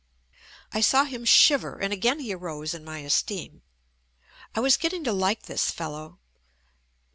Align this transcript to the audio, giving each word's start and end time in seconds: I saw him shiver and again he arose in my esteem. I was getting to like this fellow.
I 0.73 0.81
saw 0.81 1.03
him 1.03 1.25
shiver 1.25 1.77
and 1.79 1.93
again 1.93 2.21
he 2.21 2.33
arose 2.33 2.73
in 2.73 2.83
my 2.83 3.01
esteem. 3.01 3.61
I 4.55 4.59
was 4.59 4.75
getting 4.75 5.03
to 5.03 5.13
like 5.13 5.43
this 5.43 5.69
fellow. 5.69 6.17